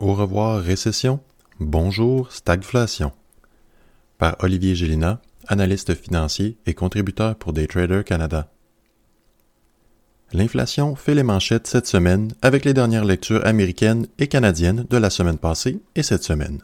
[0.00, 1.20] Au revoir récession,
[1.58, 3.12] bonjour stagflation.
[4.16, 8.50] Par Olivier Gélina, analyste financier et contributeur pour Daytrader Canada.
[10.32, 15.10] L'inflation fait les manchettes cette semaine avec les dernières lectures américaines et canadiennes de la
[15.10, 16.62] semaine passée et cette semaine.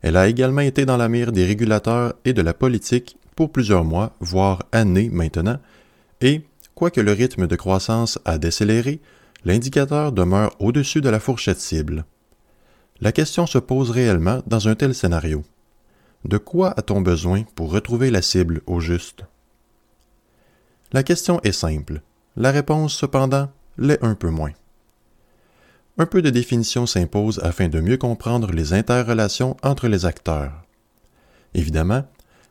[0.00, 3.84] Elle a également été dans la mire des régulateurs et de la politique pour plusieurs
[3.84, 5.58] mois, voire années maintenant,
[6.22, 6.40] et,
[6.74, 9.02] quoique le rythme de croissance a décéléré,
[9.44, 12.06] l'indicateur demeure au-dessus de la fourchette cible.
[13.00, 15.44] La question se pose réellement dans un tel scénario.
[16.24, 19.24] De quoi a-t-on besoin pour retrouver la cible au juste?
[20.92, 22.02] La question est simple.
[22.36, 24.52] La réponse, cependant, l'est un peu moins.
[25.98, 30.52] Un peu de définition s'impose afin de mieux comprendre les interrelations entre les acteurs.
[31.52, 32.04] Évidemment,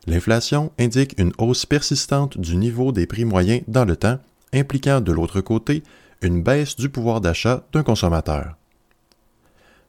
[0.07, 4.19] l'inflation indique une hausse persistante du niveau des prix moyens dans le temps,
[4.53, 5.83] impliquant de l'autre côté
[6.21, 8.55] une baisse du pouvoir d'achat d'un consommateur.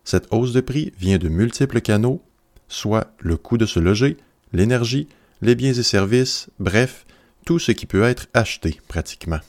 [0.05, 2.23] Cette hausse de prix vient de multiples canaux,
[2.69, 4.17] soit le coût de se loger,
[4.53, 5.09] l'énergie,
[5.43, 7.07] les biens et services, bref,
[7.45, 9.41] tout ce qui peut être acheté pratiquement.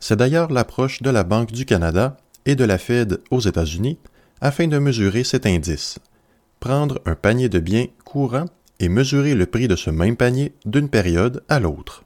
[0.00, 3.98] C'est d'ailleurs l'approche de la Banque du Canada et de la Fed aux États-Unis
[4.40, 5.98] afin de mesurer cet indice.
[6.60, 8.48] Prendre un panier de biens courants
[8.80, 12.04] et mesurer le prix de ce même panier d'une période à l'autre.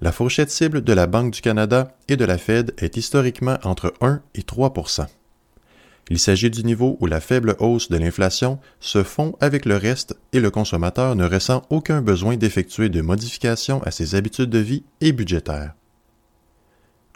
[0.00, 3.94] La fourchette cible de la Banque du Canada et de la Fed est historiquement entre
[4.00, 4.72] 1 et 3
[6.12, 10.14] Il s'agit du niveau où la faible hausse de l'inflation se fond avec le reste
[10.34, 14.84] et le consommateur ne ressent aucun besoin d'effectuer de modifications à ses habitudes de vie
[15.00, 15.72] et budgétaires.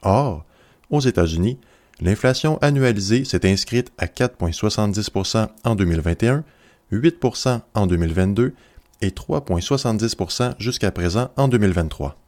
[0.00, 0.46] Or,
[0.88, 1.58] aux États-Unis,
[2.00, 6.42] l'inflation annualisée s'est inscrite à 4,70% en 2021,
[6.90, 8.54] 8% en 2022
[9.02, 12.18] et 3,70% jusqu'à présent en 2023.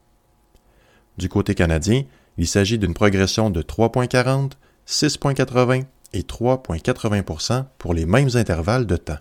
[1.16, 2.02] Du côté canadien,
[2.36, 4.50] il s'agit d'une progression de 3,40,
[4.86, 9.18] 6,80 et 3,80% pour les mêmes intervalles de temps.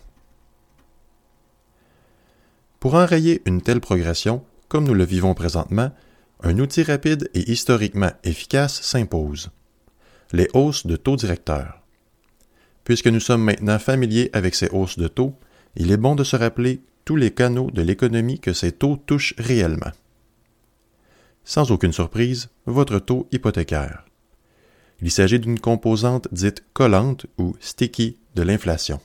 [2.79, 5.91] Pour enrayer une telle progression, comme nous le vivons présentement,
[6.43, 9.49] un outil rapide et historiquement efficace s'impose.
[10.31, 11.81] Les hausses de taux directeurs.
[12.83, 15.33] Puisque nous sommes maintenant familiers avec ces hausses de taux,
[15.75, 19.33] il est bon de se rappeler tous les canaux de l'économie que ces taux touchent
[19.37, 19.91] réellement.
[21.43, 24.06] Sans aucune surprise, votre taux hypothécaire.
[25.01, 28.99] Il s'agit d'une composante dite collante ou sticky de l'inflation.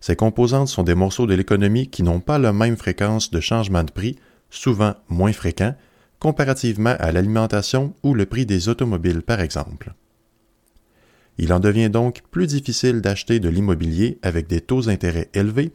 [0.00, 3.82] Ces composantes sont des morceaux de l'économie qui n'ont pas la même fréquence de changement
[3.82, 4.16] de prix,
[4.50, 5.74] souvent moins fréquents,
[6.18, 9.94] comparativement à l'alimentation ou le prix des automobiles par exemple.
[11.38, 15.72] Il en devient donc plus difficile d'acheter de l'immobilier avec des taux d'intérêt élevés,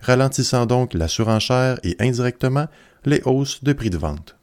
[0.00, 2.66] ralentissant donc la surenchère et indirectement
[3.04, 4.37] les hausses de prix de vente.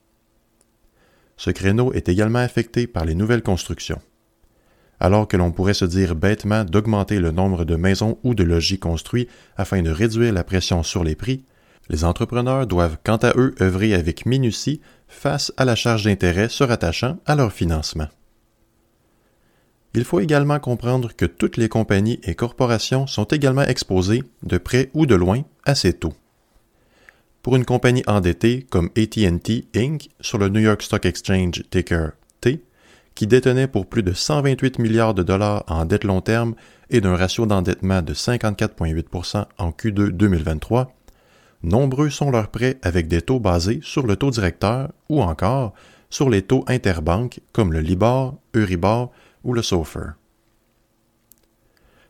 [1.38, 4.02] Ce créneau est également affecté par les nouvelles constructions.
[5.00, 8.80] Alors que l'on pourrait se dire bêtement d'augmenter le nombre de maisons ou de logis
[8.80, 11.44] construits afin de réduire la pression sur les prix,
[11.90, 16.64] les entrepreneurs doivent quant à eux œuvrer avec minutie face à la charge d'intérêt se
[16.64, 18.08] rattachant à leur financement.
[19.94, 24.90] Il faut également comprendre que toutes les compagnies et corporations sont également exposées, de près
[24.94, 26.14] ou de loin, à ces taux.
[27.46, 30.10] Pour une compagnie endettée comme ATT Inc.
[30.20, 32.64] sur le New York Stock Exchange ticker T,
[33.14, 36.56] qui détenait pour plus de 128 milliards de dollars en dette long terme
[36.90, 40.92] et d'un ratio d'endettement de 54,8% en Q2 2023,
[41.62, 45.76] nombreux sont leurs prêts avec des taux basés sur le taux directeur ou encore
[46.10, 49.12] sur les taux interbanques comme le Libor, Euribor
[49.44, 50.16] ou le SOFR.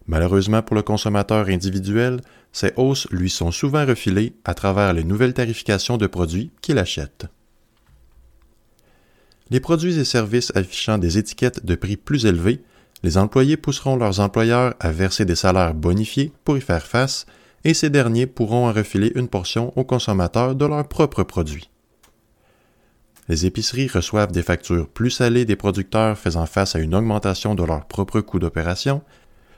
[0.07, 2.22] Malheureusement pour le consommateur individuel,
[2.52, 7.25] ces hausses lui sont souvent refilées à travers les nouvelles tarifications de produits qu'il achète.
[9.50, 12.63] Les produits et services affichant des étiquettes de prix plus élevés,
[13.04, 17.25] les employés pousseront leurs employeurs à verser des salaires bonifiés pour y faire face
[17.63, 21.69] et ces derniers pourront en refiler une portion aux consommateurs de leurs propres produits.
[23.28, 27.63] Les épiceries reçoivent des factures plus salées des producteurs faisant face à une augmentation de
[27.63, 29.01] leurs propres coûts d'opération,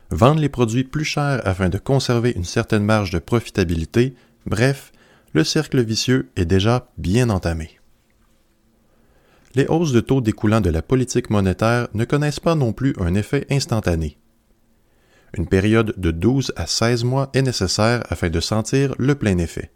[0.10, 4.16] vendent les produits plus chers afin de conserver une certaine marge de profitabilité,
[4.46, 4.92] bref,
[5.34, 7.72] le cercle vicieux est déjà bien entamé.
[9.56, 13.16] les hausses de taux découlant de la politique monétaire ne connaissent pas non plus un
[13.16, 14.18] effet instantané.
[15.36, 19.72] Une période de 12 à 16 mois est nécessaire afin de sentir le plein effet.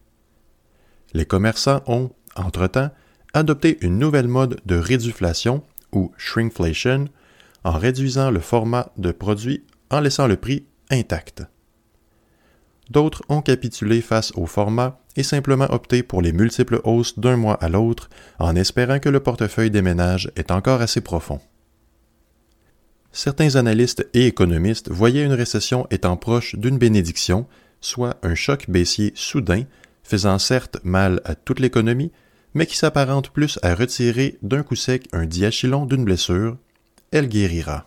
[1.13, 2.91] Les commerçants ont, entre-temps,
[3.33, 7.05] adopté une nouvelle mode de réduflation ou shrinkflation
[7.63, 11.43] en réduisant le format de produit en laissant le prix intact.
[12.89, 17.55] D'autres ont capitulé face au format et simplement opté pour les multiples hausses d'un mois
[17.55, 18.09] à l'autre
[18.39, 21.39] en espérant que le portefeuille des ménages est encore assez profond.
[23.13, 27.45] Certains analystes et économistes voyaient une récession étant proche d'une bénédiction,
[27.81, 29.63] soit un choc baissier soudain,
[30.03, 32.11] faisant certes mal à toute l'économie,
[32.53, 36.57] mais qui s'apparente plus à retirer d'un coup sec un diachylon d'une blessure,
[37.11, 37.85] elle guérira.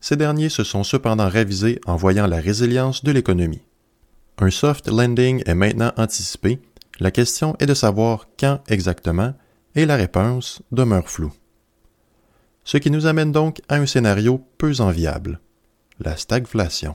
[0.00, 3.62] Ces derniers se sont cependant ravisés en voyant la résilience de l'économie.
[4.38, 6.60] Un soft landing est maintenant anticipé,
[7.00, 9.34] la question est de savoir quand exactement,
[9.74, 11.32] et la réponse demeure floue.
[12.64, 15.40] Ce qui nous amène donc à un scénario peu enviable,
[16.00, 16.94] la stagflation.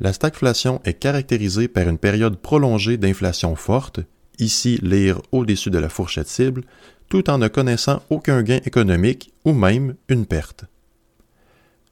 [0.00, 4.00] La stagflation est caractérisée par une période prolongée d'inflation forte,
[4.38, 6.62] ici lire au-dessus de la fourchette cible,
[7.08, 10.64] tout en ne connaissant aucun gain économique ou même une perte.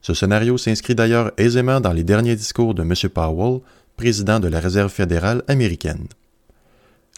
[0.04, 2.92] Ce scénario s'inscrit d'ailleurs aisément dans les derniers discours de M.
[3.08, 3.60] Powell,
[3.96, 6.08] président de la Réserve fédérale américaine.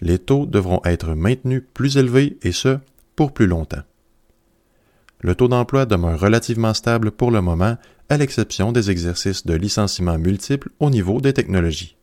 [0.02, 2.78] Les taux devront être maintenus plus élevés et ce,
[3.16, 3.82] pour plus longtemps.
[5.20, 7.76] Le taux d'emploi demeure relativement stable pour le moment,
[8.08, 11.96] à l'exception des exercices de licenciement multiples au niveau des technologies.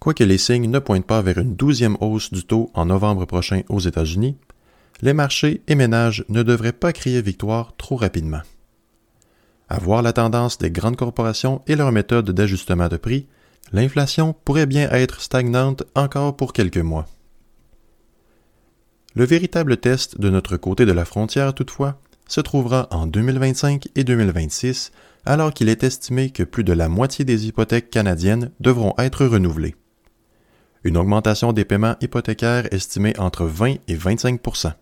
[0.00, 3.62] Quoique les signes ne pointent pas vers une douzième hausse du taux en novembre prochain
[3.70, 4.36] aux États-Unis,
[5.00, 8.42] les marchés et ménages ne devraient pas crier victoire trop rapidement.
[9.68, 13.26] À voir la tendance des grandes corporations et leurs méthodes d'ajustement de prix,
[13.72, 17.06] l'inflation pourrait bien être stagnante encore pour quelques mois.
[19.14, 24.04] Le véritable test de notre côté de la frontière, toutefois, se trouvera en 2025 et
[24.04, 24.90] 2026,
[25.24, 29.76] alors qu'il est estimé que plus de la moitié des hypothèques canadiennes devront être renouvelées.
[30.82, 34.72] Une augmentation des paiements hypothécaires estimée entre 20 et 25%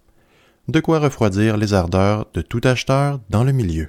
[0.69, 3.89] De quoi refroidir les ardeurs de tout acheteur dans le milieu.